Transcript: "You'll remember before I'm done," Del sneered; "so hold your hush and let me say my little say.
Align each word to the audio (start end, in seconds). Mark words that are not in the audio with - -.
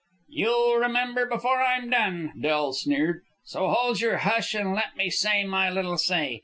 "You'll 0.29 0.77
remember 0.77 1.27
before 1.27 1.59
I'm 1.61 1.87
done," 1.91 2.33
Del 2.41 2.73
sneered; 2.73 3.21
"so 3.43 3.67
hold 3.69 4.01
your 4.01 4.17
hush 4.17 4.55
and 4.55 4.73
let 4.73 4.97
me 4.97 5.11
say 5.11 5.43
my 5.43 5.69
little 5.69 5.99
say. 5.99 6.39